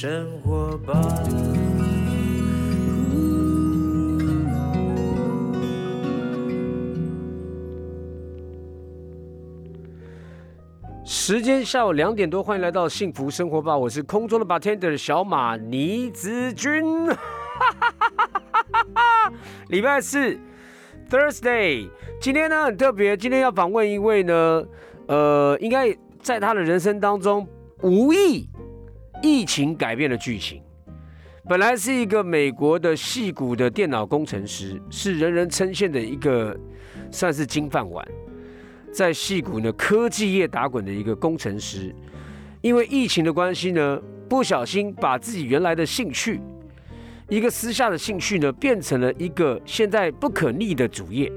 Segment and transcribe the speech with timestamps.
[0.00, 0.94] 生活吧。
[11.04, 17.08] 时间下午两点多，欢迎来到幸福生活吧，我是空中的 bartender 小马倪子君。
[19.66, 20.38] 礼拜四
[21.10, 24.64] ，Thursday，今天呢很特别，今天要访问一位呢，
[25.08, 27.44] 呃，应该在他的人生当中
[27.82, 28.48] 无意
[29.22, 30.62] 疫情改变了剧情。
[31.48, 36.54] 本来是一个美国的戏骨的电脑工程师，是人人称羡的一个
[37.10, 38.06] 算是金饭碗。
[38.92, 41.94] 在戏谷呢科技业打滚的一个工程师，
[42.60, 46.40] 因为疫情的关系呢，不小心把自己原来的兴趣，
[47.28, 51.30] 一个私下的兴趣呢，变成了一个现在不可逆的主业，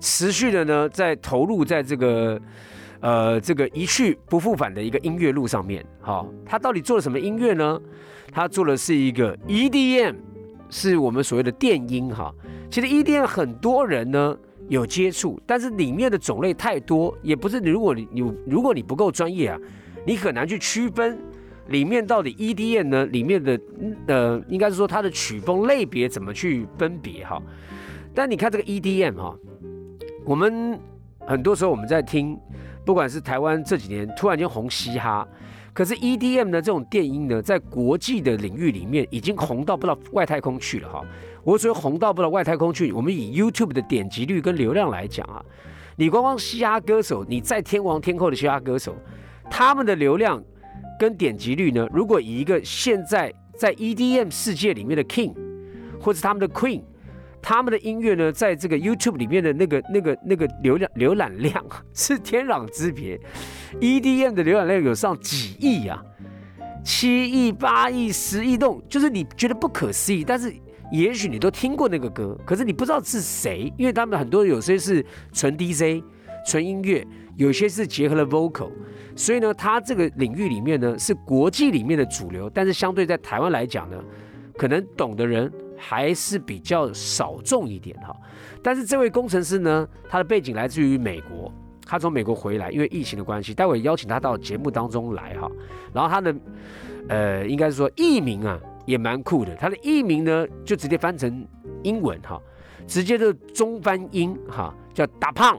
[0.00, 2.40] 持续的呢在投入在这个
[3.00, 5.84] 呃这个一去不复返的一个音乐路上面。
[6.00, 7.80] 好，他到底做了什么音乐呢？
[8.32, 10.14] 他做的是一个 EDM，
[10.68, 12.32] 是我们所谓的电音哈。
[12.70, 14.36] 其实 EDM 很多人呢。
[14.68, 19.58] 有接触，但是里面的种类太多，也不是如果你你如果你不够专业啊，
[20.06, 21.18] 你很难去区分
[21.66, 23.60] 里面到底 EDM 呢里面的
[24.06, 27.42] 呃，应该是说它的曲风类别怎么去分别哈。
[28.14, 29.36] 但你看这个 EDM 哈，
[30.24, 30.78] 我们
[31.26, 32.38] 很多时候我们在听，
[32.84, 35.26] 不管是台湾这几年突然间红嘻哈。
[35.72, 41.00] 可是 EDM 呢，这种电音呢，在国际的领域里面已经红到不到外太空去了哈。
[41.44, 45.40] 我说红到不到外太空去，我们以 YouTube 的点击率跟流量来讲啊，
[45.96, 48.96] 你光光嘻哈歌手，你在天王天后的嘻哈歌手，
[49.48, 50.42] 他们的流量
[50.98, 55.34] 跟点击率呢，如果以一个现在在 EDM 世界里面的 King，
[56.00, 56.82] 或是他们的 Queen。
[57.42, 61.64] 他们的音乐呢，在这个 YouTube 里面的那个、那个、那个浏览浏览量
[61.94, 63.18] 是天壤之别
[63.80, 66.02] ，EDM 的浏览量有上几亿呀，
[66.84, 70.54] 七亿、八亿、十亿栋，就是你觉得不可思议，但是
[70.92, 76.04] 也许你都听过那个歌，可是你不知道是谁，因为他们很多有些是纯 DJ、
[76.46, 77.06] 纯音乐，
[77.36, 78.70] 有些是结合了 Vocal，
[79.16, 83.96] 所以呢，它这个领域里面呢是国际里面的主流，但是相对在台湾来讲呢，
[84.58, 85.50] 可能懂的人。
[85.80, 88.14] 还是比较少众一点哈，
[88.62, 91.50] 但是这位工程师呢，他的背景来自于美国，
[91.86, 95.50] 他从美国回来，因为疫情的关系，待会邀请他到节目当中来哈。
[95.92, 96.34] 然后他的
[97.08, 101.46] 呃，应该是说艺名啊，也蛮酷的，他的艺名呢就直接翻成
[101.82, 102.40] 英文哈，
[102.86, 104.74] 直接就中翻英哈。
[104.92, 105.58] 叫大胖，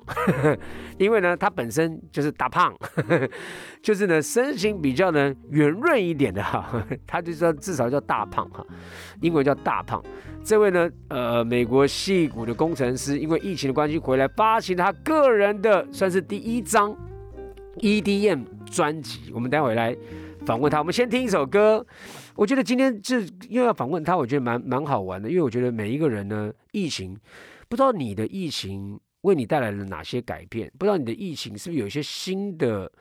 [0.99, 2.75] 因为呢，他本身就是大胖，
[3.81, 8.63] 就是呢，身形比较呢圆润一点的哈， 他就说至少叫大胖哈，
[9.21, 10.03] 英文叫大胖。
[10.43, 16.95] 这位呢，呃，美国戏骨的工程师，因为疫情的关系回来，发行他个人的算是第一张
[17.79, 19.31] EDM 专辑。
[19.33, 19.95] 我们待会来
[20.45, 21.85] 访问他，我们先听一首歌。
[22.35, 27.17] 我觉得今天这又要访问他，我觉得蛮蛮好玩的，因为我觉得每一个人呢，疫情
[27.69, 28.99] 不知道你的疫情。
[29.21, 30.67] 为你带来了哪些改变？
[30.79, 32.91] 不知道你的疫情是不是有一些新的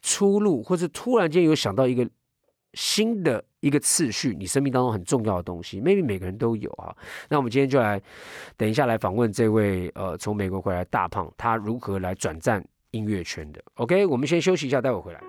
[0.00, 2.08] 出路，或者突然间有想到一个
[2.74, 6.94] 新的一个次序，你生命当中很重要的东西？maybe 每个人都有啊。
[7.28, 8.00] 那我们今天就来
[8.56, 15.20] 等一下来访问这位呃从美国回来大胖，他如何来转战音乐圈的？OK，我们先休息一下，待会回来。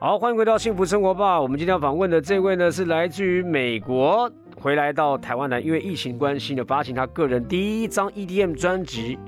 [0.00, 1.40] 好，欢迎回到幸福生活吧。
[1.40, 9.18] 我们今天要访问的这位呢，是来自于美国回来到台湾来，因为疫情关系呢，发行他个人第一张 EDM 专辑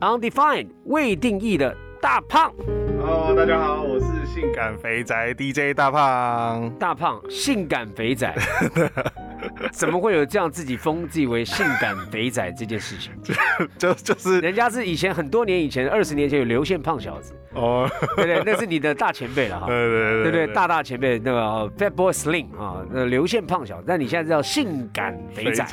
[0.20, 2.52] 《Undefined》未定义的大胖。
[3.00, 6.70] Hello，大家好，我是性感肥宅 DJ 大胖。
[6.78, 8.30] 大胖，性感肥仔。
[9.72, 13.12] 怎么会有这样自己封自己为性感肥仔这件事情？
[13.78, 17.34] 就就是人家是以前很多年以前，二十年前有流线胖小子。
[17.54, 18.42] 哦，对对？
[18.44, 25.64] 那是你的大前辈了哈， 对对对对对，大大前辈那个 Fat Boy Slim 啊，那流线胖小子，但你现在叫性感肥仔，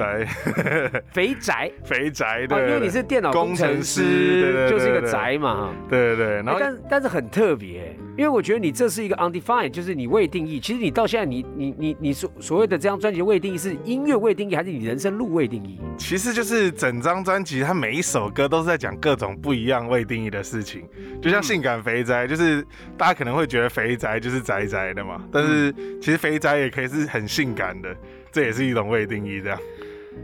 [1.11, 7.95] 肥宅肥宅的，因为你是电脑工程师，就是一个宅嘛，对对对，然后但但是很特别。
[8.17, 10.59] 因为我觉得你这是一个 undefined，就是你未定义。
[10.59, 15.79] 其实你到现在，你你你你所所谓的这张专辑未定义，是音乐未定义，还是你人生路未定义？
[15.97, 20.83] 其实就是整张专辑，它每一首歌都是在讲各种不一样未定义的事情。
[21.21, 22.65] 就像性感肥宅，就是
[22.97, 27.93] 大家可能会觉得肥宅就是宅宅的嘛，但是其实肥宅也可以是很性感的，
[28.31, 29.59] 这也是一种未定义这样。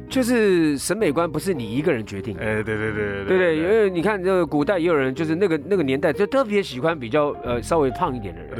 [0.09, 8.55] 就是审美观不是你一个人决定，哎，对对对对对，因为你看这个古代也有人，就是那个那个年代就特别喜欢比较呃稍微胖一点的人，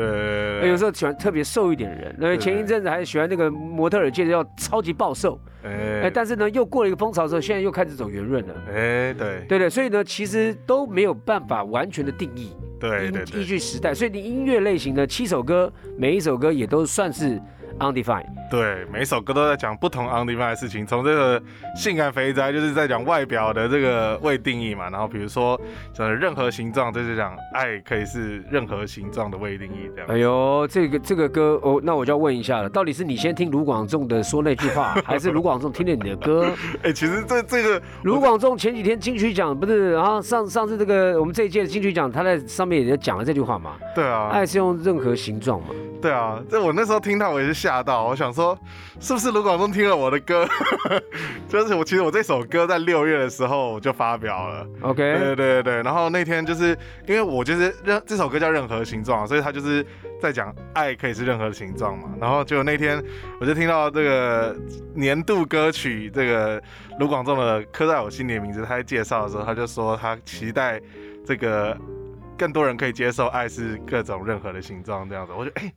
[0.62, 9.46] 对，有时候喜欢特别瘦一点的人，那前一阵子还喜欢那个模特儿界的要超级暴瘦，哎，但是呢又过了一个风潮之后，现在又开始走圆润了，哎，对。
[9.50, 17.38] 对对，所以呢其实都没有办法完全的定义，对对，依据时代，所以你音乐类型的七首歌，每一首歌也都算是。
[17.80, 18.26] undefined。
[18.50, 20.86] 对，每首歌都在讲不同 undefined 的事情。
[20.86, 21.42] 从这个
[21.76, 24.90] 性感肥宅，就是在讲外表的这个未定义嘛。
[24.90, 25.60] 然后比如说，
[25.94, 30.10] 讲任何形状，就是讲爱可以是任何形状的未定义这样。
[30.10, 36.52] 哎呦，这个这个歌哦，那我就要问一下了，到底是你先听卢广仲的说那句话，还是卢广仲听了你的歌？
[36.84, 45.68] 哎、其实这这个卢广仲前几天金曲奖不是，然后上上次这个我们这一届的金曲奖，他在上面也讲了这句话嘛，对啊，爱是用任何形状嘛。
[46.02, 48.58] 对啊，这我那时候听到我也是吓到，我想说
[49.00, 50.48] 是不是卢广仲听了我的歌？
[51.48, 54.68] 就是我其实我这首歌在六月的时候我就发表了。
[54.82, 56.70] OK，对对对，然后那天就是
[57.06, 59.86] 因为我就是任这首歌叫任何形状，所以他就是
[60.20, 62.10] 在讲爱可以是任何的形状嘛。
[62.20, 63.00] 然后就那天
[63.40, 64.56] 我就听到这个
[64.96, 66.60] 年度歌曲这个
[67.00, 70.82] 卢广仲的《刻在我心里的名字》，他在介绍的时候他就说他期待
[71.24, 71.78] 这个
[72.36, 75.32] 更多人可以接受爱是各种任何的形状这样子。
[75.38, 75.72] 我就哎。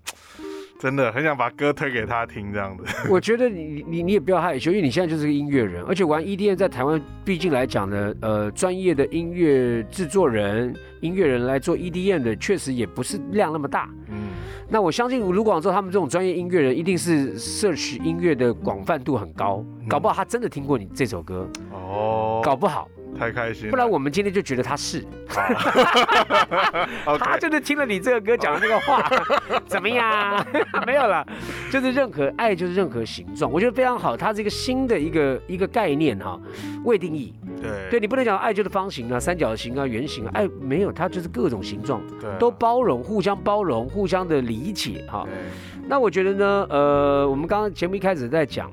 [0.78, 2.84] 真的很想把歌推给他听，这样子。
[3.08, 13.88] 我觉得你你你也不要害羞，因为你现在就是个音乐人，而且玩 EDM 在台湾毕竟来讲呢，呃，专业的音乐制作人、音乐人来做 EDM 的，确实也不是量那么大。
[14.08, 14.28] 嗯，
[14.68, 22.88] 那我相信卢广仲他们这种专业音乐人，一定是摄取音乐的广泛度很高，搞不好他真的听过你这首歌，哦，搞不好，
[23.18, 25.04] 太开心了，不然我们今天就觉得他是，
[27.18, 29.08] 他就是听了你这个歌讲的那个话，
[29.66, 30.44] 怎么样？
[30.86, 31.26] 没有了，
[31.70, 36.38] 就是任何爱就是任何形状，我觉得非常好，它是一个新的一个一个概念哈，
[36.84, 37.34] 未定义。
[37.62, 37.70] 对。
[37.90, 42.00] 对你不能讲爱就是方形啊、三角形啊、圆形啊，爱没有，它就是各种形状。
[42.20, 45.24] 对都包容，互相包容，互相的理解哈。
[45.24, 45.32] 对。
[45.86, 48.70] 那我觉得呢，呃，我们刚刚节目一开始在讲，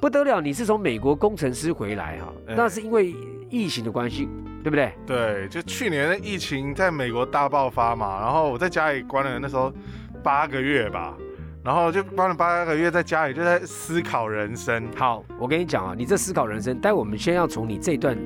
[0.00, 3.14] 不得了，你是从美国工程师回来哈，哎那是因为
[3.50, 4.28] 疫情的关系，
[4.62, 4.92] 对不对？
[5.04, 9.72] 对，就去年的疫情在美国大爆发嘛，然后我在家里关了那时候
[10.22, 11.16] 八个月吧，
[11.64, 14.88] 然后就关了八个月，在家里就在思考人生。
[14.96, 18.16] 好，我跟你讲啊，你这思考人生，待会我们先要从你这段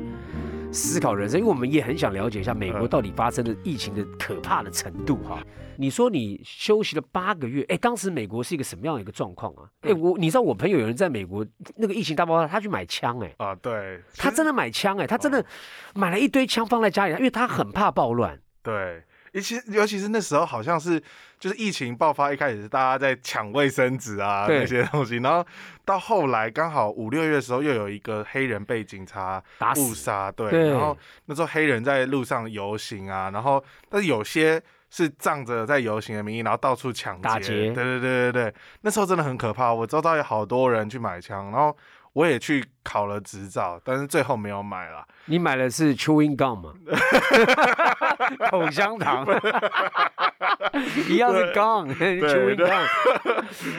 [0.75, 5.41] 思考人生，因为我们也很想了解一下美国嗯到底发生的疫情的可怕的程度哈。
[5.77, 9.69] 你说你休息了八个月，哎，当时美国是一个什么样的一个状况啊？
[9.83, 11.45] 哎，我你知道我朋友有人在美国
[11.77, 15.45] 那个疫情大爆发，他去买枪，哎，啊，对，他真的买枪，哎，他真的
[15.95, 18.39] 买了一堆枪放在家里，因为他很怕暴乱。
[18.63, 19.03] 对，
[19.35, 21.01] 尤其尤其是那时候好像是
[21.39, 25.47] 就是疫情爆发一开始是大家在抢卫生纸啊对那些东西，然后
[25.85, 29.43] 到后来刚好五六月的时候又有一个黑人被警察
[29.77, 30.97] 误杀，对，对然后
[31.27, 34.63] 那时候黑人在路上游行啊，然后但是有些。
[34.91, 39.75] 是仗着在游行的名义，然后到处抢劫，劫对对对对对，那时候真的很可怕。
[39.75, 41.77] 我周遭有好多人去买枪，然后
[42.15, 45.07] 我也去考了执照，但是最后没有买了。
[45.27, 46.73] 你买的是 chewing gum 吗？
[48.51, 49.27] 口香糖，
[51.09, 52.87] 一样是 gum，chewing gum，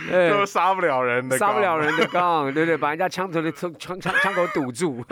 [0.09, 1.77] 对就杀不了人的，杀不了。
[1.77, 2.77] 人的 gum，对不对？
[2.77, 5.03] 把人家枪头的枪枪枪枪口堵住，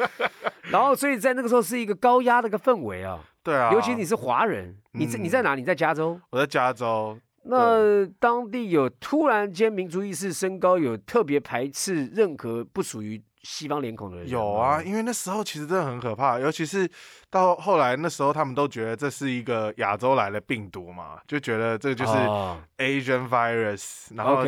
[0.70, 5.54] 然后所以在那个时候是一个高压的一个氛围啊，对啊，尤其你是华人，你在嗯你在哪？
[5.54, 6.20] 你在加州。
[6.30, 7.18] 我在加州，
[7.50, 14.28] 那当地有突然间民族意识升高，有特别排斥任何不属于西方脸孔的人。
[14.28, 16.86] 有啊，因为那时候其实真的很可怕，尤其是
[17.30, 24.44] 到后来那时候他们都觉得这是一个亚洲来的病毒嘛，就觉得这个就是哦 Asian virus，、然后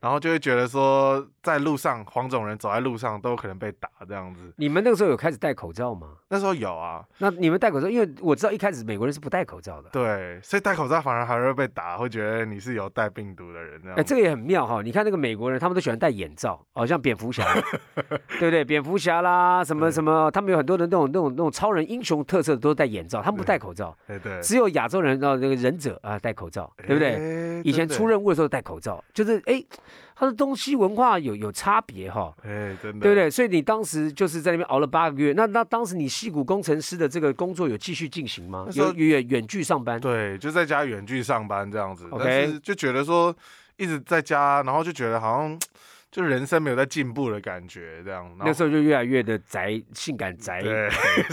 [0.00, 4.52] 然后就会觉得说在路上黄种人走在路上都有可能被打这样子。
[4.58, 6.08] 你们那个时候有开始戴口罩吗？
[6.28, 9.88] 那时候有啊，那你们戴口罩，因为我知道一开始美国人是不戴口罩的。
[9.90, 13.98] 对，所以戴口罩反而还会被打，会觉得你是有带病毒的人这样。
[13.98, 14.82] 哎，这个也很妙哈！
[14.82, 17.46] 你看那个美国人，他们都喜欢戴眼罩，好像蝙蝠侠，
[18.38, 18.64] 对不对？
[18.64, 27.62] 蝙蝠侠啦，什么什么，他们有很多的那种那种那种超人英雄特色的，都是戴眼罩，他们不戴口罩，对对，只有亚洲人啊，那个忍者啊戴口罩，对不对？
[27.64, 29.64] 以前出，任务的时候戴口罩，就是哎，
[30.16, 32.34] 他的东西文化有有差别哈。
[32.42, 33.30] 哎，真的，对不对？
[33.30, 40.00] 所以你当时就是在那边熬了八个月，那那当时你戏骨工程师的这个工作有继续进行吗有远远距上班？
[40.00, 43.34] 对，就在家远距上班这样子 OK 但是就觉得说
[43.76, 45.58] 一直在家，然后就觉得好像
[46.14, 48.24] 就人生没有在进步的感觉，这样。
[48.38, 50.88] 那时候就越来越的宅，性感宅，对，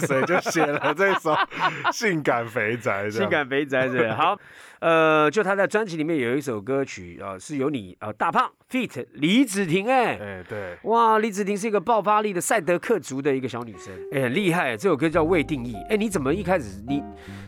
[0.07, 1.33] 所以就写了这首
[1.93, 3.05] 《性感肥宅》。
[3.11, 4.35] 性感肥宅是好，
[4.79, 10.17] 呃，就他在专辑里面有一首歌曲啊、呃是由你啊、呃大胖 feat 李子婷哎。
[10.17, 14.75] 哎，对，哇，李子婷是一个爆发力的赛德克族的一个小女生，哎，很厉害。
[14.75, 15.75] 这首歌叫《未定义》。
[15.89, 17.03] 哎，你怎么一开始你，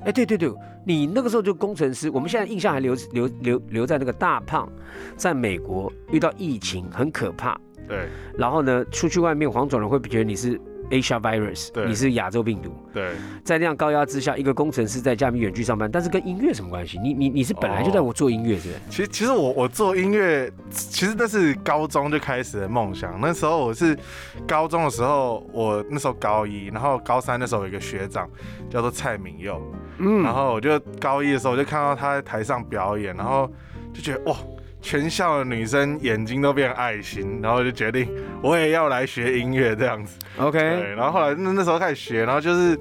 [0.05, 0.53] 哎，对对对，
[0.85, 4.71] 你那个时候就工程师，我们现在印象还留留留留在那个大胖，
[5.15, 13.13] 在美国遇到疫情很可怕，对，然后呢，出去外面黄种人会觉得你是 Asia virus，对你是亚洲病毒，对，
[13.43, 16.99] 在那样高压之下，一个工程师在加密远距上班，但是跟音乐什么关系？
[16.99, 18.79] 你你你是本来就在哦我做音乐是不是？
[18.89, 23.17] 其实其实我我做音乐，其实那是高中就开始的梦想。
[23.19, 23.97] 那时候我是
[24.45, 28.29] 高中的时候，我那时候高一，然后高三那时候有一个学长
[28.69, 29.59] 叫做蔡明佑，
[29.99, 33.49] 嗯然后我就高一的时候我就看到他在台上表演，然后
[33.93, 34.35] 就觉得哇。
[34.83, 38.07] 全校的女生眼睛都变爱心，然后就决定
[38.41, 40.19] 我也要来学音乐这样子。
[40.37, 42.77] OK，对，然后后来那那时候开始学，然后就是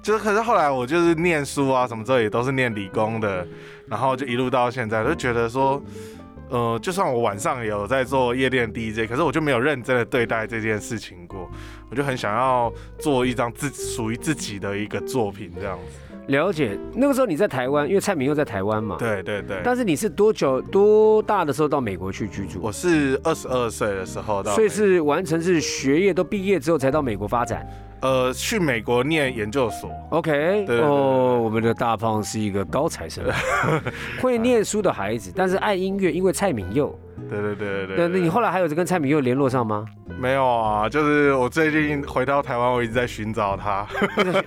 [0.00, 3.44] 就是，可是后来我就是念书啊什么之后也都是念理工的，
[3.88, 5.82] 然后就一路到现在，就觉得说，
[6.50, 11.50] 呃，就算我晚上有在做夜店 DJ，可是我就没有认真的对待这件事情过，
[11.90, 16.09] 我就很想要做一张自属于自己的一个作品这样子。
[16.30, 16.78] 了解。
[16.94, 18.96] 那个时候你在台湾，因为蔡明又在台湾嘛。。
[18.98, 22.58] 对对对，但是你是多久多大的时候到美国去居住？
[22.62, 27.66] 我是二十二岁的时候到，所以是完成是学业都毕业之后才到美国发展。
[28.02, 29.90] 呃去美国念研究所。
[30.10, 33.22] OK，对对对哦，我们的大胖是一个高材生，
[34.22, 36.98] 会念书的孩子，但是爱音乐，因为蔡明佑。
[37.28, 39.84] 对对对对那对那你后来还有跟蔡明佑联络上吗？
[40.18, 40.88] 没有啊？
[40.88, 43.86] 就是我最近回到台湾，我一直在寻找他。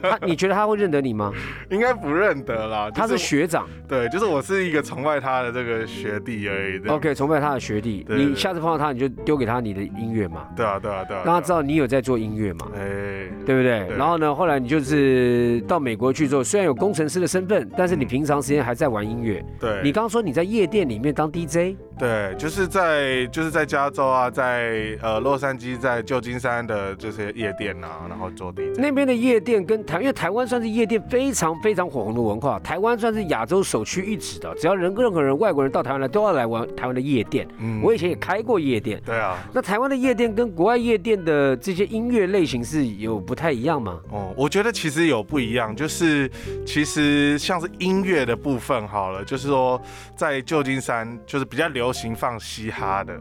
[0.01, 1.32] 他， 你觉得他会认得你吗？
[1.70, 2.89] 应该不认得啦。
[2.89, 6.79] 就他是学长对，就是我是一个崇拜他的这个学弟而已。
[6.79, 8.03] 这样，OK，崇拜他的学弟。
[8.03, 11.24] 对对对你下次碰到他，你就丢给他你的音乐嘛，对啊，对啊，对啊。
[11.25, 13.88] 让他知道你有在做音乐嘛，哎，对不对？
[13.88, 19.43] 对然后呢，后来你就是到美国去之后，虽然有工程师的身份，但是你平常时间还在玩音乐。
[19.60, 28.80] 对，你刚刚说你在夜店里面当 DJ，对，就是在就是在加州啊，在呃洛杉矶，在旧金山的这些夜店啊，然后做 DJ。
[28.80, 34.54] 那边的夜店跟台，因为台湾算是夜店非常非常火红的文化，台湾算是亚洲首屈一指的。
[34.56, 37.48] 只要人任何人外国人到台湾来，都要来玩台湾的夜店。
[37.58, 44.00] 嗯我以前也开过夜店，对啊，那台湾的夜店跟国外夜店的这些音乐类型是有不太一样吗？
[44.12, 46.30] 哦，我觉得其实有不一样，就是
[46.66, 49.82] 其实像是音乐的部分好了，就是说
[50.16, 53.18] 在旧金山就是比较流行放嘻哈的。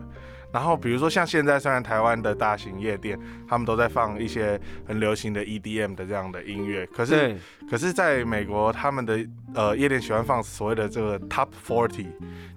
[0.52, 7.35] 然后比如说像现在，虽然台湾的大型夜店，他们都在放一些很流行的 EDM 的这样的音乐，可是，
[7.71, 12.09] 可是在美国，他们的呃夜店喜欢放所谓的这个 Top Forty，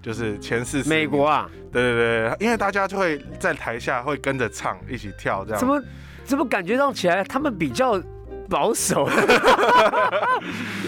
[0.01, 0.89] 就是前四十。
[0.89, 5.59] 美国啊，对对对，因为大家就会在台下会跟着唱，一起跳这样。
[5.61, 5.81] 怎么
[6.25, 7.97] 怎么感觉上起来他们比较
[8.49, 9.07] 保守？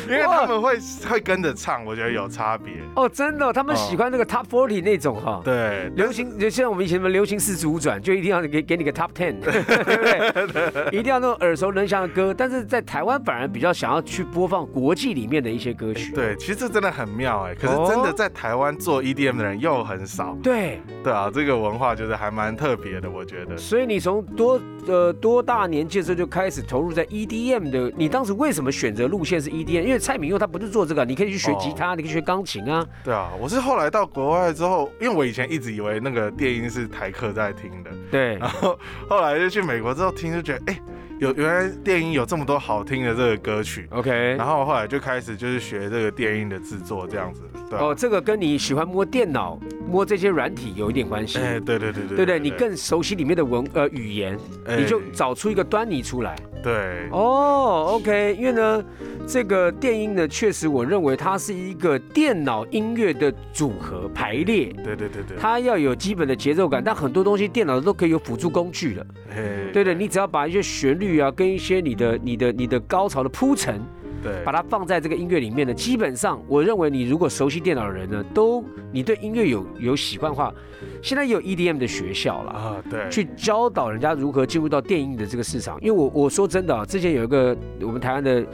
[0.08, 0.78] 因为他们会
[1.10, 2.76] 会跟着唱，我觉得有差别。
[2.96, 10.90] 哦，真的哦、他们喜欢那个 Top Forty 那种哈、对，流行就像我们以前什么流行四十五转，就一定要给给你个 Top Ten，对不对？
[10.98, 12.34] 一定要那种耳熟能详的歌。
[12.34, 16.14] 但是在台湾反而比较想要去播放国际里面的一些歌曲。
[16.14, 17.54] 对，其实这真的很妙哎。
[17.56, 20.38] 可是真的在台湾做 EDM 的人又很少。
[20.42, 23.58] 对，对啊，这个文化就是还蛮特别的，我觉得。
[23.58, 29.84] 所以你从多呃多大年纪的时候就开始投入在 EDM 的，你当时为什么选择路线是 EDM？
[29.84, 32.86] 因为蔡明佑他不是做这个，你可以去学吉他，你可以学钢琴啊。
[33.04, 38.80] 对啊，我是后来到国外之后，因为我以前一直以为那个电音是台客在听的，对然后
[39.10, 40.80] 后来就去美国之后听，就觉得哎、
[41.20, 44.46] 有原来电音有这么多好听的这个歌曲，，OK 然。
[44.46, 47.42] 后后来就开始就是学这个电音的制作这样子。
[47.72, 49.60] 哦，这个跟你喜欢摸电脑、
[49.90, 51.38] 摸这些软体有一点关系。
[51.40, 52.40] 哎、对对对对对不对？
[52.40, 56.36] 你更熟悉里面的文呃语言，哎你就找出一个端倪出来。
[56.64, 58.84] 对哦，OK，因为呢，
[59.28, 69.06] 这个电音呢，确实我认为它是一个电脑音乐的组合排列，对对对对，它要有基本的节奏感，但很多东西电脑都可以有辅助工具了。
[69.30, 73.82] 哎对对，你只要把一些旋律啊，跟一些你的、你的、你的高潮的铺陈，
[74.22, 80.54] 对把它放在这个音乐里面呢，基本上我认为你如果熟悉电脑的人呢，都你对音乐有有喜欢的话，
[81.02, 82.52] 现在也有 EDM 的学校了。
[82.52, 85.80] 啊对，去教导人家如何进入到电音的这个市场。
[85.82, 88.46] 因为我我说真的啊，之前有一个我们台湾的，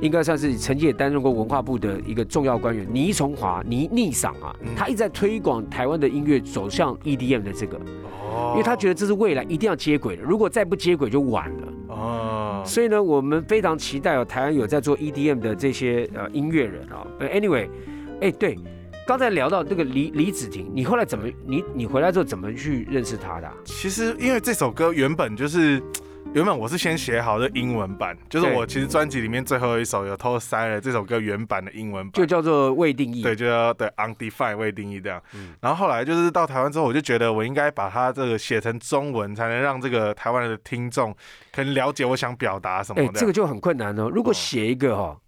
[0.00, 11.72] 应该算是曾经也担任过文化部的一个重要官员倪崇华倪逆赏啊嗯，他一直在推广台湾的音乐走向 EDM 的这个，哦因为他觉得这是未来一定要接轨的，如果再不接轨就晚了。
[11.88, 17.04] 哦，所以呢，我们非常期待哦，台湾有在做 EDM 的这些呃音乐人啊。
[17.18, 17.68] 呃，anyway，
[18.20, 18.56] 哎，对，
[19.06, 25.82] 刚才聊到这个李李子婷，你后来怎么你你回来之后怎么去认识他的啊、其实因为这首歌原本就是。
[26.34, 33.22] 原本我是先写好的英文版，就是我其实专辑里面最后一首有偷塞了这首歌原版的英文版，就叫做未定义。
[33.22, 35.20] 对，就叫对 undefined 未定义这样。
[35.34, 41.12] 嗯然后后来就是到台湾之后，我就觉得我应该把它这个写成中文，才能让这个台湾的听众
[41.50, 43.12] 可能了解我想表达什么哎、的。
[43.14, 44.08] 这个就很困难哦。
[44.08, 45.18] 如果哦写一个哈、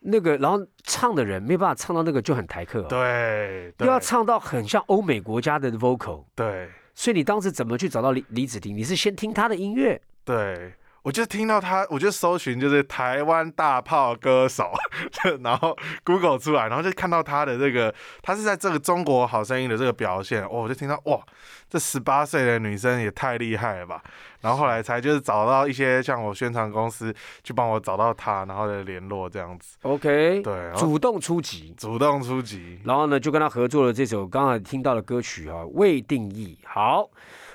[0.00, 8.74] 那个然后唱的人没办法唱到那个就很台客、哦，对，对又要唱到很像欧美国家的 vocal，对所以你当时怎么去找到李李子婷？
[8.76, 14.72] 你是先听她的音乐，对，我就听到他，我就搜寻就是台湾大炮歌手，
[15.42, 21.20] 然后 Google 出来，然后就看到他的这个，他是在这个中国好声音的这个表现，哦，我就听到哇，
[21.68, 24.02] 这十八岁的女生也太厉害了吧！
[24.40, 36.58] 然后后来才就是找到一些像我宣传公司去帮我找到他，然后的联络这样子，OK，对，主动出击，主动出击，然后呢就跟他合作了这首刚才听到的歌曲啊，未定义。
[36.64, 37.08] 好，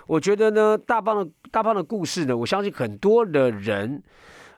[0.07, 4.01] 我觉得呢，大棒的大胖的故事呢，我相信很多的人。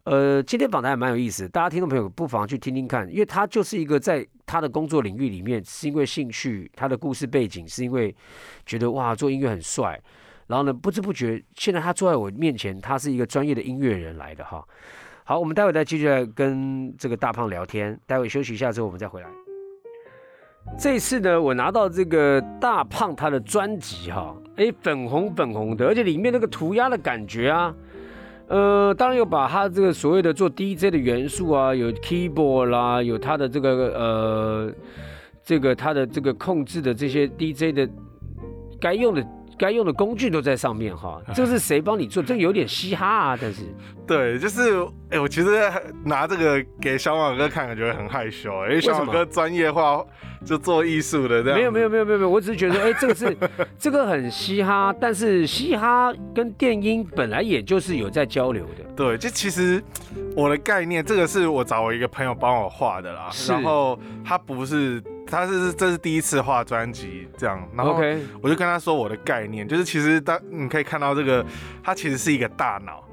[0.03, 8.15] 呃，今天访谈还蛮有意思，大家听众朋友不妨去听听看，因为他就是一个在他的工作领域里面，是因为兴趣，他的故事背景是因为
[8.65, 10.01] 觉得哇做音乐很帅，
[10.47, 14.67] 然后呢不知不觉现在他坐在我面前，他是一个专业的音乐人来的哈。
[15.23, 19.40] 好，我们待会再继续来跟这个大胖聊天，待会休息一下之后我们再回来。
[20.77, 27.75] 这次呢，我拿到这个大胖他的专辑哈，哎，粉红粉红的，而且里面那个涂鸦的感觉啊，
[28.47, 34.73] 呃，当然有把他这个所谓的做 DJ 的元素啊，有 keyboard 啦，有他的这个呃，
[35.43, 37.89] 这个他的这个控制的这些 DJ 的
[38.79, 39.25] 该用的
[39.61, 41.21] 该用的工具都在上面哈。
[41.35, 42.23] 这是谁帮你做？
[42.23, 43.61] 这个有点嘻哈啊，但是
[44.07, 44.73] 对，就是
[45.11, 45.71] 哎、我其实
[46.03, 50.03] 拿这个给小马哥看，感觉很害羞，因为为什么小马哥专业化
[50.43, 53.37] 就做艺术的这样，没有没有没有没有没有，我只是觉得，哎，这个是
[53.77, 58.83] 这个很嘻哈，但是嘻哈跟电音本来也就是有在交流的。
[58.95, 59.81] 对，就其实
[60.35, 63.29] 我的概念，这个是我找我一个朋友帮我画的啦。
[63.47, 65.01] 然后他不是，
[65.31, 67.99] 他是这是第一次画专辑这样，然后
[68.41, 71.43] 我就跟他说我的概念，就是其实当你可以看到这个，
[71.81, 73.03] 它其实是一个大脑。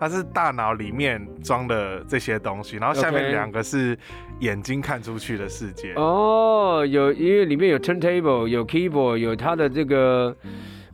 [0.00, 3.98] 它是大脑里面装的这些东西，然后下面两个是
[4.38, 5.92] 眼睛看出去的世界。
[5.96, 10.32] 哦，有因为里面有 turntable，有 keyboard，有它的这个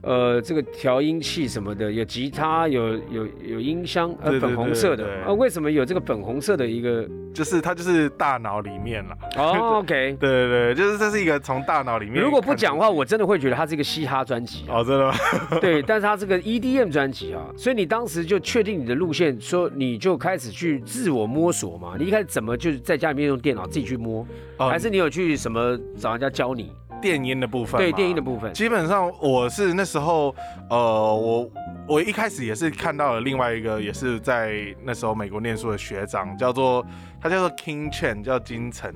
[0.05, 7.07] 呃这个调音器什么的，有吉他，有有有音箱，呃对对粉红色的啊，为什么有这个粉红色的一个？
[7.33, 9.17] 就是它就是大脑里面了。
[9.35, 12.23] 哦，OK，对对对，就是这是一个从大脑里面。
[12.23, 14.79] 如果不讲话，我真的会觉得它是一个嘻哈专辑啊。
[14.79, 15.13] 哦，真的吗？
[15.59, 21.95] 对，但是它是个 EDM 专辑啊，所以你当时就确定你的路线，说你就开始去自我摸索嘛。
[21.99, 26.71] 你一开始怎么就是在家里面用电脑自己去摸，哦还是你有去什么找人家教你？
[27.01, 27.79] 电音的部分？
[27.79, 28.53] 对，电音的部分。
[28.53, 30.35] 基本上我是那时候，
[30.69, 31.49] 呃，我
[31.87, 36.85] 我一开始也是看到了另外一个，也是在那时候美国念书的学长，叫做
[37.21, 38.93] 他叫做 King Chen，叫金城。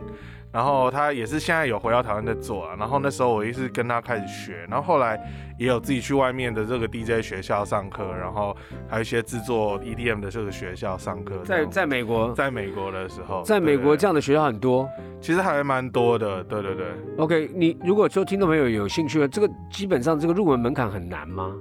[0.52, 5.18] 然后他也是现在有回到台湾在做啊，然后那时候我也是跟他开始学，然后后来
[5.58, 8.56] 也有自己去外面的这个 DJ 学校上课，然后
[8.90, 11.42] 还有一些制作 EDM 的这个学校上课。
[11.46, 14.90] 在在美国，在美国的时候，在美国这样样的学校很多。
[15.22, 16.86] 其实还蛮多的，对对对。
[17.18, 21.54] OK，你如果说听众朋友有兴趣，这个基本上这个入门门槛很难吗？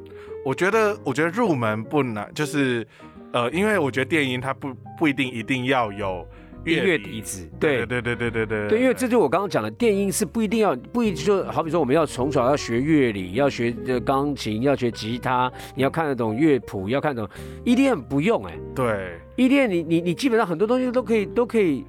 [0.45, 2.87] 我觉得，我觉得入门不难，就是，
[3.33, 6.27] 呃，因为我觉得电音它不不一定一定要有
[6.65, 13.71] 音乐底子，对对对对对对对，因为这就我刚刚讲的，电音是不一定要不一就好比说我们要从小要学乐理，要学
[14.05, 17.29] 钢琴，要学吉他，你要看得懂乐谱，要看懂
[17.65, 21.85] EDM 不用哎、对，EDM 你你你基本上很多东西都可以都可以。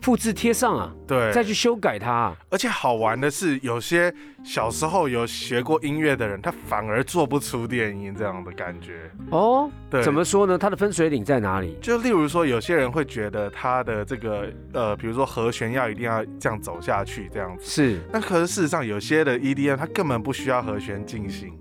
[0.00, 2.36] 复制贴上啊，对，再去修改它、啊。
[2.50, 4.12] 而且好玩的是，有些
[4.44, 9.10] 小时候有学过音乐的人，他反而做不出电音这样的感觉。
[9.30, 10.56] 哦，对，怎么说呢？
[10.56, 11.76] 它的分水岭在哪里？
[11.80, 17.64] 就例如说，有些人会觉得他的这个呃，比如说和弦要一定要这样走下去这样子。
[17.64, 21.52] 是那可是事实上，有些的 EDM 它根本不需要和弦进行，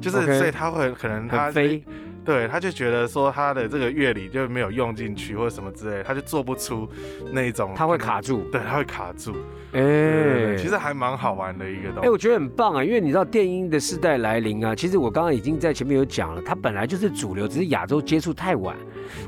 [0.00, 1.84] 就是所以他会可能他很飞，
[2.24, 6.88] 对，他就觉得说他的这个乐理就没有用进去或者什么之类，他就做不出
[7.32, 8.42] 那一种，他会卡住。
[8.52, 9.34] 对，他会卡住。
[9.72, 12.08] 哎、其实还蛮好玩的一个东西哎、西。
[12.08, 18.76] 我觉得很棒啊，因为你知道电音的时代来临啊，其实我刚刚已经在前面有讲了，它本来就是主流，只是亚洲接触太晚。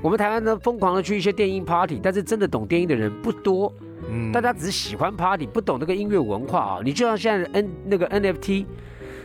[0.01, 3.73] 我们台湾呢疯狂的去一些电音 party，但是真的懂电音的人不多，
[4.09, 6.79] 嗯大家只是喜欢 party，不懂那个音乐文化啊。
[6.85, 8.67] 你就像现在的 N 那个 NFT。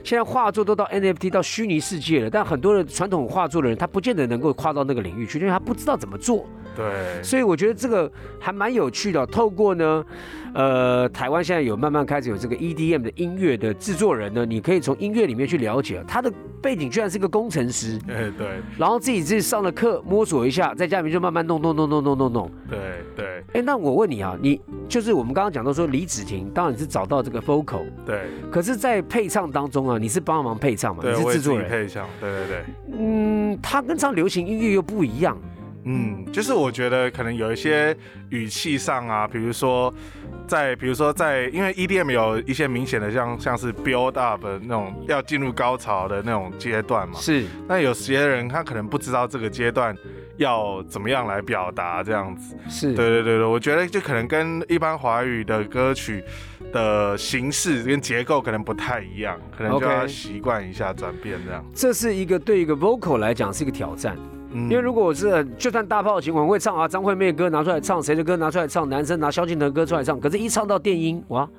[0.03, 6.45] 现在画作都到 NFT 到虚拟世界了，但很多的传统画作的人，他不见得能够跨到那个领域去，因为他不知道怎么做。
[6.79, 10.05] 对，所以我觉得这个还蛮有趣的哦、透过呢，
[10.53, 22.51] 呃，台湾现在有慢慢开始有这个 EDM 的音乐的制作人呢，你可以从音乐里面去了解他的背景，居然是个工程师，哎对然后自己自己上了课摸索一下，在家里面就慢慢弄弄弄弄弄弄弄。
[22.69, 22.79] 对
[23.15, 31.03] 对哎，那我问你啊，你就是我们刚刚讲到说李芷婷，当然你是找到这个 vocal，对可是，在配唱当中啊，你是帮忙配唱嘛？
[31.03, 31.69] 你是制作人。
[31.69, 32.63] 配唱，对对对。
[32.97, 35.37] 嗯，他跟唱流行音乐又不一样。
[35.85, 37.95] 嗯，就是我觉得可能有一些
[38.29, 39.93] 语气上啊，比如说
[40.47, 47.15] 在，比如说在，因为 EDM 有一些明显的像像是 build up 的那种要进入高潮的那种阶段嘛。
[47.19, 49.95] 是那有些人他可能不知道这个阶段
[50.37, 52.55] 要怎么样来表达这样子。
[52.67, 56.23] 是，对对对对，我觉得就可能跟一般华语的歌曲
[56.71, 61.65] 的形式跟结构可能不太一样，可能就要习惯一下转变这样。
[61.73, 64.17] 这是一个对一个 vocal 来讲是一个挑战，
[64.51, 64.69] 嗯。
[64.69, 71.49] 因为如果我是就算大炮情，我很会唱啊，张惠妹的歌拿出来唱，谁的歌拿出来唱，男生拿萧敬腾的歌出来唱，可是一唱到电音，哇，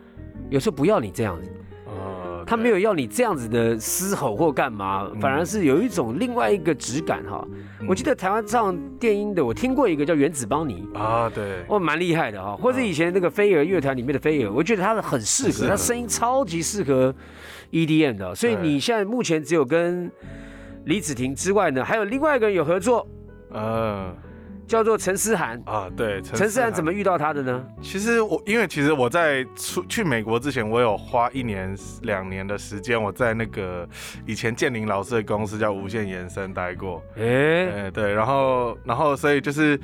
[0.48, 1.50] 有时候不要你这样子，
[1.87, 7.46] 呃他没有要你这样子的嘶吼或干嘛，反而是有一种另外一个质感哈。
[7.79, 7.87] 嗯。
[7.87, 10.85] 我记得台湾唱电音的，我听过一个叫原子邦尼。
[10.94, 17.14] 啊，对，哦，蛮厉害的哈，或者以前那个飞儿乐团里面的飞儿，我觉得他很适合，很适合他声音超级适合
[17.70, 20.11] EDM 的，所以你现在目前只有跟
[20.84, 23.06] 李子婷之外呢，还有另外一个人有合作，
[23.50, 24.14] 呃
[24.66, 25.60] 叫做陈思涵。
[25.66, 26.92] 啊，对，陈思涵怎么？
[26.92, 27.64] 遇到他的呢？
[27.82, 33.88] 其实我因为其实我在出去美国之前，我有花一年两年的时间，我在那个
[34.26, 37.02] 以前建林老师的公司叫无限延伸待过。
[37.16, 39.78] 哎，哎，对，然后然后所以就是。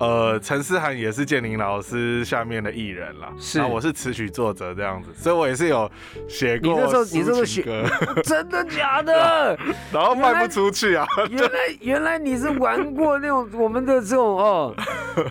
[0.00, 5.90] 呃，陈思涵也是建宁老师下面的艺人啦，是我是词曲作者这样子，所以我也是有
[6.26, 7.84] 写过你那时候你那时候写歌，
[8.24, 9.58] 真的假的？
[9.92, 14.74] 然后卖不出去啊， 原来原来你是玩过那种我们的这种哦，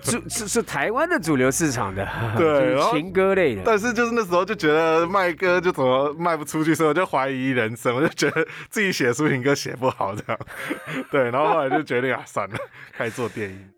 [0.03, 3.63] 主是是台湾的主流市场的，对情歌类的。
[3.65, 10.39] 但是就是那时候就觉得卖歌就怎么卖不出去，所以我就怀疑人生，我就觉得自己写抒情歌写不好这样，
[11.09, 12.55] 对，然后后来就决定啊，算了，
[12.93, 13.69] 开始做电影。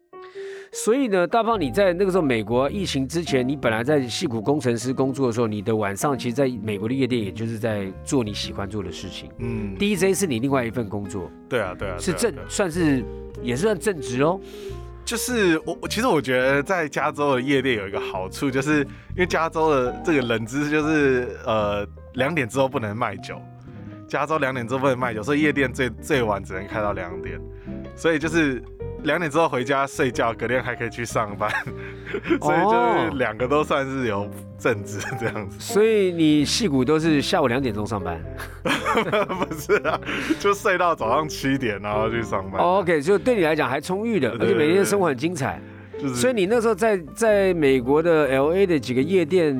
[0.73, 9.29] 所以呢，大胖，你在那个时候美国疫情之前，你本来在戏骨工程师工作的时候，你的晚上其实在美国的夜店，也就是在做你喜欢做的事情。
[9.39, 13.03] 嗯，DJ 是你另外一份工作，对啊，对啊，是正算是
[13.41, 14.39] 也是算正职哦。
[15.03, 18.79] 就是我，我其实我觉得在加州的夜店有一个好处，就是
[19.09, 23.35] 因为加州的这个冷知识就是呃两点之后不能卖酒，
[24.07, 27.37] 加州两点之后不能卖酒，所以夜店最最晚只能开到两点，
[27.93, 28.63] 所以就是
[29.03, 31.49] 两点之后回家睡觉，隔天还可以去上班，
[32.41, 38.21] 所以就是两个都算是有正职这样子，所以你戏骨都是下午两点钟上班。
[38.63, 39.99] 不是啊，
[40.39, 42.61] 就睡到早上七点，然后去上班。
[42.61, 45.59] 哦 OK，就对你来讲还充裕的，而且每天生活很精彩。
[45.99, 49.55] 就是所以你那时候在在美国的 LA 的几个夜店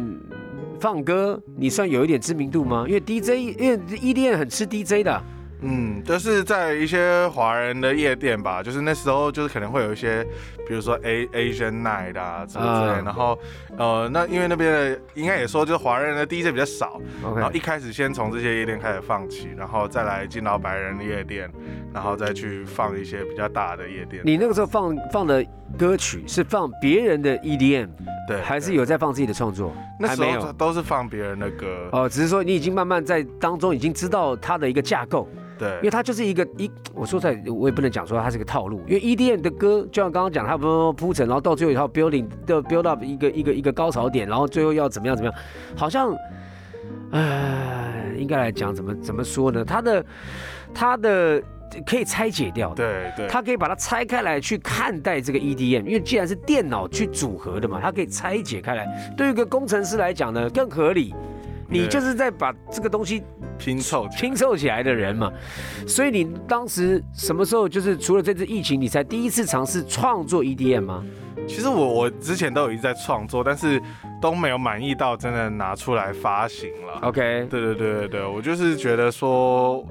[0.79, 2.85] 放歌，你算有一点知名度吗？
[2.87, 5.23] 因为 DJ，因为 EDM 很吃 DJ 的。
[5.61, 10.23] 嗯，就是在一些华人的夜店吧，就是那时候就是可能会有一些，
[10.67, 13.37] 比如说 A Asian Night 啊什么之类然后
[13.77, 16.99] 呃，那因为那边的应该也说，就是华人的 DJ 比较少，
[17.35, 21.49] 然后一开始先从这些夜店开始放起，然后再来进到白人的夜店，
[21.93, 24.23] 然后再去放一些比较大的夜店。
[24.25, 25.45] 你那个时候放放的
[25.77, 27.89] 歌曲是放别人的 EDM，
[28.27, 29.71] 对，还是有在放自己的创作？
[29.99, 30.21] 那时。
[30.21, 35.27] 候都是放别人的歌，哦，只是说你已经慢慢在当中已经知道它的一个架构，
[35.61, 45.39] 因为对，它就是一个一，我说在我也不能讲说它是个套路，因为 EDM 的歌就像刚刚讲，它不铺陈，然后到最后一套 building 的 build up 一个一个一个高潮点，然后最后要怎么样怎么样，
[45.75, 46.15] 好像，
[47.11, 49.63] 呃，应该来讲怎么怎么说呢？
[49.63, 50.05] 它的
[50.73, 51.41] 它的
[51.85, 52.75] 可以拆解掉的。
[52.75, 58.87] 对对，它可以把它拆开来去看待这个 EDM，因为既然是电脑去组合的嘛，它可以拆解开来。
[59.15, 61.13] 对于一个工程师来讲呢，更合理。
[61.71, 63.23] 你就是在把这个东西
[63.57, 64.21] 拼凑起来。
[64.21, 65.31] 拼凑起来的人嘛，
[65.87, 71.03] 所以你当时什么时候就是除了这次疫情，你才第一次尝试创作 EDM 吗？
[71.47, 73.81] 其实我我之前都有一直在创作，但是
[74.21, 76.99] 都没有满意到真的拿出来发行了。
[77.01, 79.85] OK，对对对对对，我就是觉得说，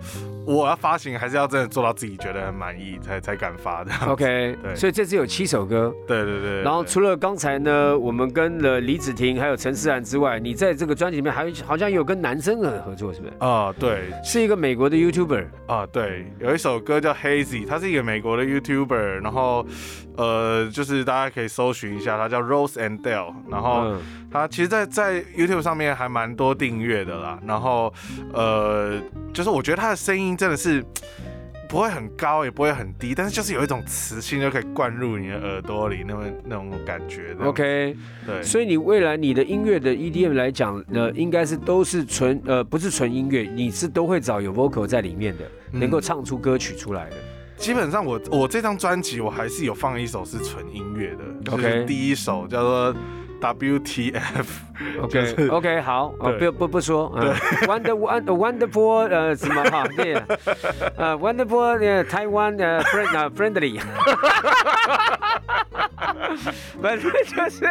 [0.46, 3.90] 我要发行还是要真的做到自己觉得很满意才才敢发的。
[4.06, 13.32] OK， 对所以这次有七首歌，对对对，对然后除了刚才呢，我们跟了李子婷还有陈思涵之外，你在这个专辑里面还有好像有跟男生的合作，是不是？
[13.40, 19.66] 啊、对是一个美国的 YouTuber，啊、对，有一首歌叫 Hazy，他是一个美国的 YouTuber，然后
[20.16, 23.82] 呃，就是大家可以搜寻一下，他叫 Rose and Dale，然后。
[23.84, 27.38] 嗯，他其实在，在 YouTube 上面还蛮多订阅的啦。
[27.46, 27.92] 然后，
[28.32, 29.00] 呃，
[29.32, 30.84] 就是我觉得他的声音真的是
[31.68, 37.34] 不会很高，也不会很低，但是就是有一种磁性，就可以灌入你的耳朵里，那种那种感觉。
[37.40, 47.16] OK，对，所以你未来你的音乐的 EDM 来讲呢，应该是都是纯呃不是纯音乐，你是都会找有 vocal 在里面的，嗯能够唱出歌曲出来的。
[47.56, 52.96] 基本上我我这张专辑我还是有放一首是纯音乐的 OK 就是第一首叫做
[53.40, 54.46] WTF。
[55.02, 57.34] OK OK 好，不不不说，嗯
[57.66, 57.92] ，Wonder
[58.24, 60.14] Wonderful 呃什么哈 对，
[60.96, 63.80] 呃 Wonderful 呃台湾呃 friend 呃 friendly，
[66.80, 67.68] 反正就是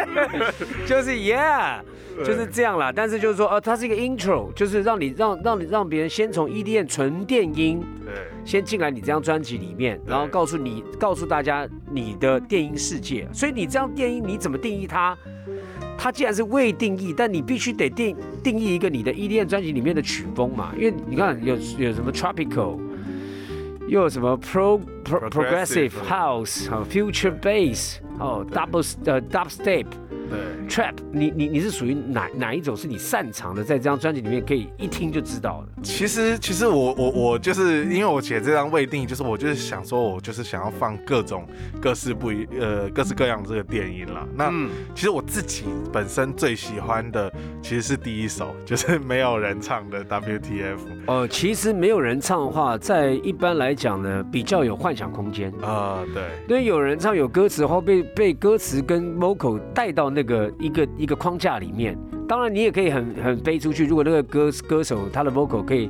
[0.85, 1.79] 就是 yeah，
[2.23, 2.91] 就是这样啦。
[2.95, 8.13] 但是就是说，呃，它是一个 intro，就是让你让让你让别人先从 EDM 纯电音对
[8.45, 13.27] 先进来你这张专辑里面，然后告诉你告诉大家你的电音世界。
[13.33, 15.17] 所以你这样电音你怎么定义它？
[16.01, 20.71] 它既然是未定义，但你必须得定定义一个你的 EDM 专辑里面的曲风嘛。
[20.77, 22.79] 因为你看有有什么 tropical，
[23.89, 29.85] 又有什么 pro pro progressive Progressive house，哦 future bass，哦 double 呃 dubstep。
[30.29, 30.39] 对。
[30.69, 35.81] trap，你你你是属于哪哪一种是你擅长的，在这张专辑里面可以一听就知道的。
[35.81, 41.45] 其实，其实我我我就是因为我写这张未定，就是我就是想说，我就是想要放各种
[41.81, 44.27] 各式不一呃各式各样的这个电音啦。
[44.35, 50.77] 那、嗯其实我自己本身最喜欢的其实是第一首，就是没有人唱的 WTF。
[51.07, 55.51] 呃，其实没有人唱的话，在一般来讲呢，比较有幻想空间。
[55.61, 61.97] 啊、对因为有人唱有歌词的话，被被歌词跟 vocal 带到那个一个一个框架里面。
[62.27, 63.85] 当然，你也可以很很飞出去。
[63.85, 65.89] 如果那个歌歌手他的 vocal 可以，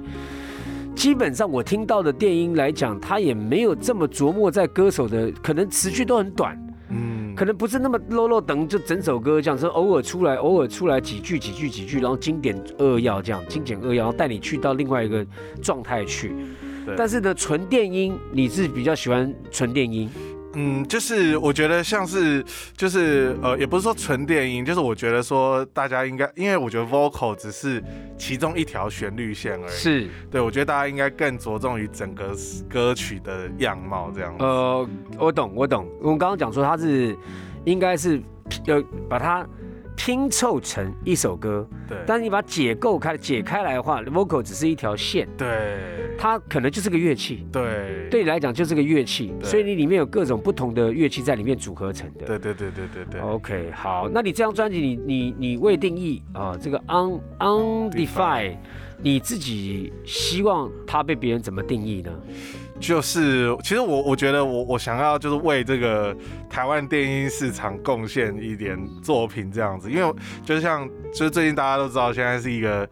[0.96, 6.58] 基本上我听到的电音来讲，他也没有这么琢磨在歌手的，可能词句都很短。
[6.92, 15.26] 嗯，可能不是那么 low low 等，就整首歌这样，是偶尔出来，偶尔出来几句几句几句，然后经典扼要这样，精简扼要，然后带你去到另外一个
[15.62, 16.34] 状态去。
[16.98, 20.10] 但是呢，纯电音你是比较喜欢纯电音，
[20.54, 22.44] 嗯，就是我觉得像是
[22.76, 27.84] 就是呃，也不是说纯电音，就是我觉得说大家应该，因为我觉得 vocal 只是
[28.18, 29.72] 其中一条旋律线而已。
[29.72, 32.36] 是对，我觉得大家应该更着重于整个
[32.68, 34.44] 歌曲的样貌这样子。
[34.44, 37.16] 呃，我懂我懂，我们刚刚讲说它是
[37.66, 38.20] 应该是
[38.66, 39.48] 要把它
[40.00, 45.78] 拼凑成一首歌，对，但是你把它解构开解开来的话，vocal 只是一条线，对。
[46.18, 47.46] 它可能就是个乐器。
[47.52, 48.08] 对。
[48.10, 52.26] 对你来讲就是个乐器，所以你里面有各种不同的乐器在里面组合成的。
[52.26, 53.20] 对对对对对对。
[53.20, 58.56] OK，好，那你这张专辑你你你未定义啊、这个 un undefined，
[59.02, 62.12] 你自己希望它被别人怎么定义呢？
[62.80, 66.16] 就是，其实我我觉得我我想要就是为这个
[66.50, 70.14] 台湾电音市场贡献一点作品这样子，因为
[70.44, 72.88] 就像就是最近大家都知道现在是一个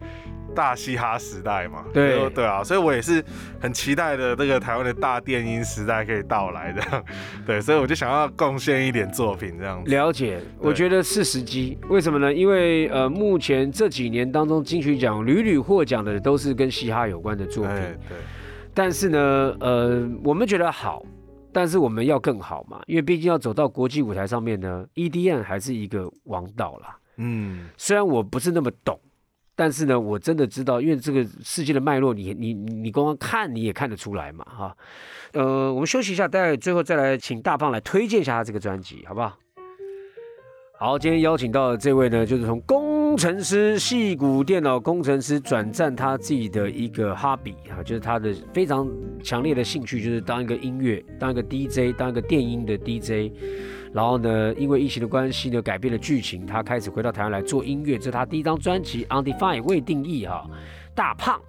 [0.54, 3.24] 大嘻哈时代嘛，对对啊，所以我也是
[3.60, 7.04] 很期待的这个台湾的大电音时代可以到来的，
[7.46, 11.78] 对，所以我就想要贡献一点作品这样子，了解，我觉得是时机。
[11.88, 12.32] 为什么呢？
[12.32, 17.74] 因为呃，目前这几年当中，金曲奖屡屡获奖的都是跟嘻哈有关的作品。
[17.74, 18.16] 对对
[18.78, 21.04] 但是呢，呃，我们觉得好，
[21.52, 26.96] 但是我们要更好嘛，因为毕竟要走到国际舞台上面呢，EDM 还是一个王道啦。
[27.16, 28.96] 嗯，虽然我不是那么懂，
[29.56, 34.76] 但是呢，我真的知道，因为这个世界的脉络你，你你你光光看你也看得出来嘛，哈。
[35.32, 39.36] 呃，我们休息一下，待会最后再来请大胖来推荐一下他这个专辑，好不好？
[40.80, 48.88] 好，今天邀请到的这位呢，就是从工程师、戏骨电脑工程师转战他自己的一个哈比啊，就是他的非常
[49.20, 53.34] 强烈的兴趣，就是当一个音乐、当一个 DJ、当一个电音的 DJ。
[53.92, 60.48] 然后呢，因为疫情的关系呢，改变了剧情，他开始回到台湾来做音乐，这是他第一张专辑《Undefined》未定义哈。
[60.94, 61.40] 大胖，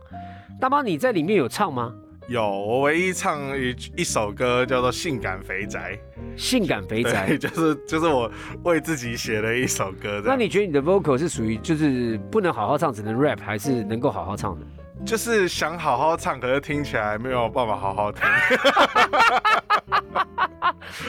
[0.60, 1.94] 大胖你在里面有唱吗？
[2.30, 6.00] 有我唯一唱一一首歌叫做《性感肥宅》，
[6.40, 7.36] 性感肥，宅。
[7.42, 14.66] 就是就是我为自己写的一首歌，那你觉得你的 vocal 是属于就是不能好好唱，只能 rap，还是能够好好唱的？
[15.06, 18.22] 就是想好好唱，可是听起来没有办法好好听。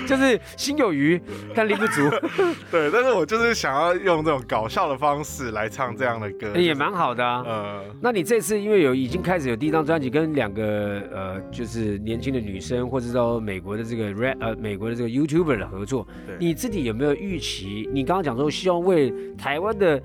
[0.06, 1.20] 就是心有余，
[1.54, 2.08] 但力不足，
[2.70, 7.42] 对，但是我就是想要用这种搞笑的方式来唱这样的歌，也蛮好的啊。
[7.46, 16.06] 呃，那你这次因为有已经开始有第一张专辑，跟两个呃就是年轻的女生，或者到美国的这个 rap 呃美国的这个 YouTuber 的合作，
[16.38, 17.88] 你自己有没有预期？
[17.92, 20.00] 你刚刚讲说希望为台湾的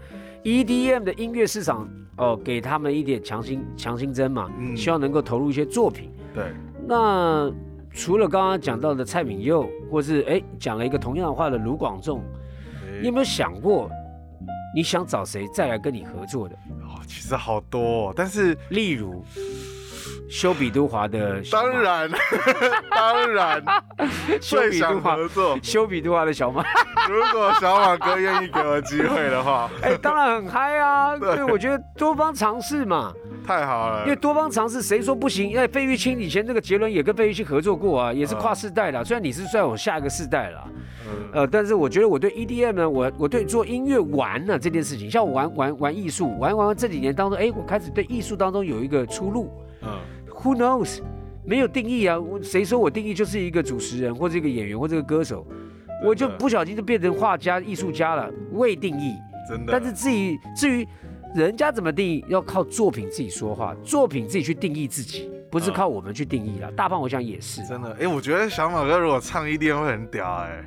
[0.45, 6.11] EDM 的音乐市场哦给他们一点强心强心针嘛，嗯希望能够投入一些作品。
[6.35, 6.53] 对，
[6.87, 7.51] 那
[7.91, 12.23] 除了刚刚讲到的蔡敏佑，或是哎讲了一个同样的话的卢广仲，
[13.01, 13.89] 你有没有想过
[14.75, 16.55] 你想找谁再来跟你合作的？
[16.83, 19.25] 哦，其实好多、哦，但是例如
[20.29, 22.11] 修比都华的当，然，
[22.91, 23.63] 当然，
[24.39, 25.59] 修最想比都华，合作。
[25.63, 26.63] 修比都华的小马，
[27.09, 31.15] 如果小马哥愿意给我机会的话，哎，当然很嗨啊！
[31.19, 33.13] 对对，我觉得多方尝试嘛，
[33.45, 34.15] 太好了因为。
[34.15, 35.55] 多方尝试，谁说不行？
[35.57, 39.03] 哎，费玉清以前那个杰伦也跟费玉清合作过啊，也是跨世代的啊。
[39.03, 40.67] 虽然你是算我下一个世代了
[41.31, 49.51] 呃，但是我觉得我对 EDM 呢，我我对做音乐玩呢这件事情，像我玩玩玩艺术，玩玩这几年当中，哎，我开始对艺术当中有一个出路。
[49.83, 49.89] 嗯
[50.41, 51.01] ，Who knows？
[51.43, 55.45] 没有定义啊，我谁说我定义就是一个主持人或者一个演员或这个歌手？
[56.03, 59.15] 我就不小心就变成画家、艺术家了，未定义。
[59.47, 59.71] 真的。
[59.71, 60.87] 但是至于至于
[61.35, 66.71] 人家怎么定义，要靠作品自己说话，作品自己去定义自己，不是嗯靠我们去定义了。
[66.71, 70.63] 大胖我想也是，真的，哎、我觉得小马哥如果唱一定会很屌、哎，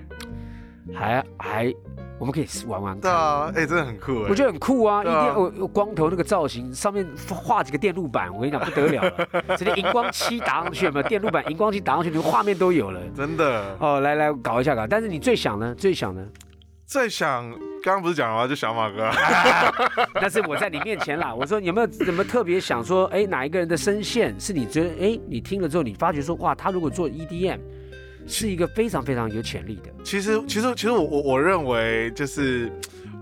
[0.95, 1.75] 还还
[2.19, 3.01] 我们可以玩玩看。
[3.03, 5.03] 对啊，哎、真的很酷、哎，我觉得很酷啊！
[5.03, 11.09] 一定我我光头那个造型，上面画几个电路板，我跟你讲不得了了，直接荧光漆打上去，有没有？
[11.09, 13.01] 电路板荧光漆打上去，连画面都有了。
[13.17, 15.75] 真的哦，来来搞一下搞，但是你最想呢？
[15.77, 16.23] 最想呢？
[16.87, 17.51] 最想，
[17.83, 18.49] 刚刚不是讲了吗？
[18.49, 19.11] 就小马哥，
[20.19, 21.35] 但是我在你面前啦。
[21.35, 27.59] 我说有没有什么特别想说，哎，哪一个人的声线是你觉得，哎，你听了之后你发觉说，哇，他如果做 EDM，
[28.29, 29.91] 是一个非常非常有潜力的。
[30.05, 32.71] 其实，其实，其实我我我认为就是，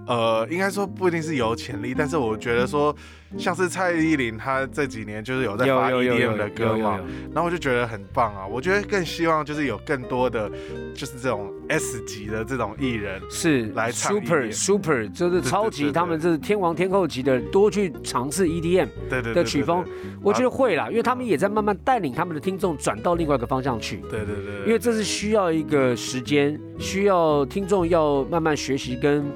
[0.06, 2.94] 呃，应该说不一定是有潜力，但是我觉得说，
[3.36, 7.00] 像是蔡依林，她这几年就是有在发 EDM 的歌嘛，
[7.34, 8.46] 然后我就觉得很棒啊。
[8.46, 10.48] 我觉得更希望就是有更多的，
[10.94, 19.84] 就是这种 S 级的这种艺人，是来唱 super super，就是超级，他们这是天王天后级的，多去尝试 EDM 对对对的曲风，
[20.22, 23.96] 我觉得会啦，因为他们也在慢慢带领他们的听众转到另外一个方向去。
[24.08, 29.28] 对对对对，因为这是需要一个时间，需要听众要慢慢学习跟。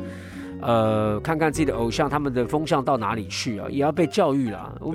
[0.62, 4.72] 呃，看看自己的偶像他们的风向到哪里去啊，也要被教育啦。
[4.80, 4.94] 我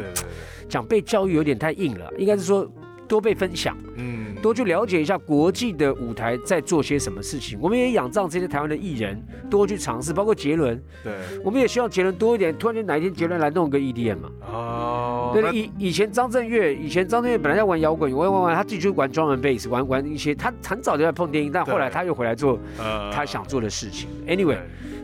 [0.68, 2.68] 讲被教育有点太硬了，应该是说
[3.08, 7.60] 多被分享，嗯，多去了解一下国际的舞台在做些什么事情。
[7.62, 12.58] 我们也仰仗这些台湾的艺人多去尝试，包括杰伦，对，我们也希望杰伦多一点。
[12.58, 14.30] 突然间哪一天杰伦来弄个 EDM 嘛？
[14.52, 24.10] 哦，对以以前张震岳，以前张震岳本来在玩摇滚，玩玩玩，他自己就玩 drum and bass，玩玩一些，他很早就在碰电音，但后来他又回来做呃他想做的事情。
[24.26, 24.60] Anyway，对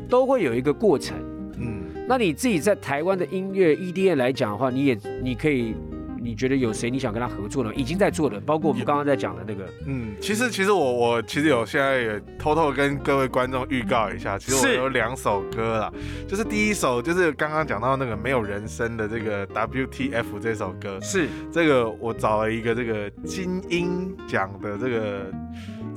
[0.09, 1.17] 都会有一个过程。
[1.57, 5.75] 嗯，那你自己在台湾的音乐 EDM 来讲的话，你也你可以，
[6.21, 7.73] 你觉得有谁你想跟他合作呢？
[7.75, 15.91] 已经在做的，包括我们刚刚在讲的那个，嗯，其实其实我我其实有现在也偷偷跟各位观众预告一下，其实我是有两首歌啦，
[16.27, 21.27] 就是第一首就是刚刚讲到那个没有人声的这个 WTF 这首歌，是。
[21.51, 25.31] 这个我找了一个这个金鹰奖的这个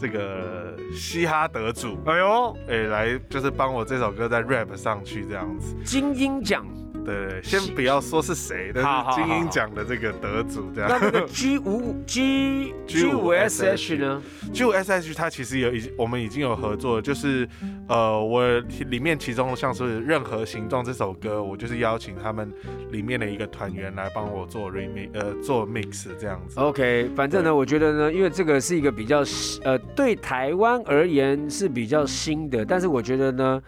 [0.00, 5.74] 这个嘻哈得主，哎呦，哎、来就是帮我这首歌再 rap 上去这样子。
[5.84, 6.66] 金鹰奖，
[7.04, 10.90] 对先不要说是谁，但是金鹰奖的这个得主这样。
[10.90, 17.46] 那那个 G 五 G G 五 SH 呢？？G 五 S H 它其实有已经我们已经有合作，就是
[17.88, 22.50] 呃我里面其中像是任何形状这首歌，我就是邀请他们
[22.90, 26.58] 里面的一个团员来帮我做 remix 呃做 mix 这样子。
[26.58, 29.22] OK，反正呢，我觉得呢，因为这个是一个比较
[29.62, 33.62] 呃，对台湾而言是比较新的，但是我觉得呢，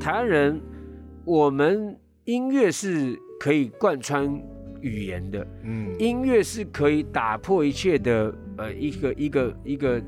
[0.00, 0.60] 台湾人
[1.24, 4.40] 我们音乐是可以贯穿
[4.80, 10.04] 语言的，嗯，音乐是可以打破一切的呃一个一个一个嘖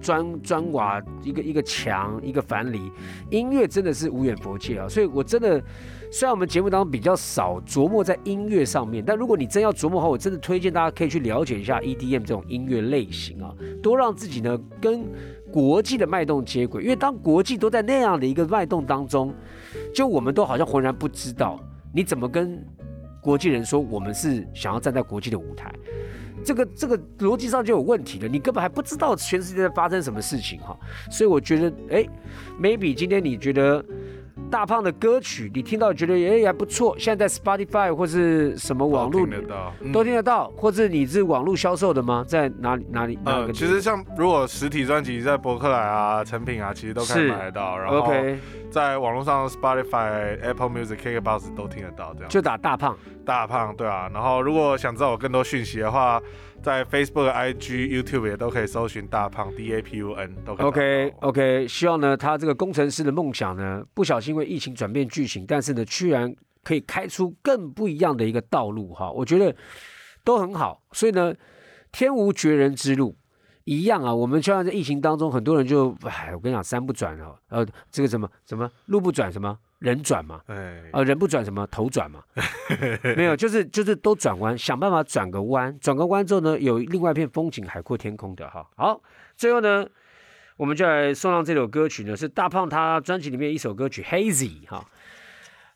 [0.00, 2.90] 砖砖瓦一个一个墙一个樊篱，
[3.30, 4.88] 音乐真的是无远佛界啊！
[4.88, 5.62] 所以我真的
[6.10, 15.06] 虽然我们节目当中比较少琢磨在音乐上面，但如果你真要琢磨的话，我真的推荐大家可以去了解一下 EDM 这种音乐类型啊，多让自己呢跟
[15.54, 19.32] 国际的脉动接轨，因为当国际都在那样的一个脉动当中，
[19.94, 21.60] 就我们都好像浑然不知道，
[21.92, 22.60] 你怎么跟
[23.22, 25.72] 国际人说我们是想要站在国际的舞台？
[26.44, 30.76] 这个这个逻辑上就有问题了，你根本还不知道全世界在发生什么事情哈，
[31.08, 32.04] 所以我觉得，哎
[32.60, 33.82] ，maybe 今天你觉得
[34.50, 42.24] 大胖的歌曲你听到觉得哎还不错，现在在 Spotify 或是什么网络都听得到，嗯都听得到，或者你是网络销售的吗？
[42.26, 47.76] 在哪里哪里哪呃，其实像如果实体专辑在博客来啊、成品啊，其实都可以买得到。
[47.76, 48.12] 然后
[48.70, 52.14] 在网络上 Spotify、Apple Music、KKBox 都听得到。
[52.14, 52.96] 这样就打大胖。
[53.24, 54.08] 大胖对啊。
[54.12, 56.20] 然后如果想知道我更多讯息的话，
[56.64, 60.66] 在 Facebook、IG、YouTube 也都可以搜寻大胖 D A P U N 都可以。
[60.66, 69.54] OK OK，希望呢，他这个工程师的梦想呢，不小心因为疫情转变剧情，但是呢，居然可以开出更不一样的一个道路哈，我觉得
[70.24, 70.82] 都很好。
[70.92, 71.34] 所以呢，
[71.92, 73.14] 天无绝人之路。
[73.64, 82.24] 一样啊，我们就像在疫情当中，很多人就，哎，我跟你讲，山不转哦，呃，这个什么什么路不转什么人转嘛，哎，啊，人不转什么头转嘛，
[83.16, 88.66] 没有，就是就是都转弯，想办法转个弯，转个弯之后呢，有另外一片风景，海阔天空的哈。
[88.76, 89.00] 好，
[89.36, 89.86] 最后呢，
[90.56, 94.82] 我们就来送上这首歌曲呢，是大胖他专辑里面一首歌曲《Hazy》哈。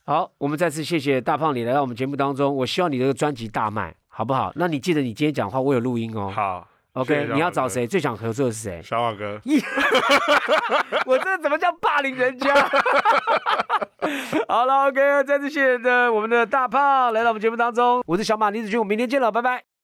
[0.05, 4.51] 好，我们再次谢谢大胖你来到我们节目当中，我希望你这个专辑大卖，好不好？
[4.57, 6.31] 那你记得你今天讲话，我有录音哦。
[6.35, 7.87] 好谢，OK，谢你要找谁？
[7.87, 8.83] 最想合作的是谁？
[8.83, 9.41] 小马哥，
[11.07, 12.55] 我这怎么叫霸凌人家？
[14.49, 19.68] 好了，OK，再次谢谢的我们的大胖来到我们节目当中，我是小马李子君，我们明天见了，拜拜。